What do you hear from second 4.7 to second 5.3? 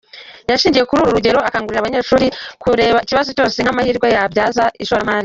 ishoramari.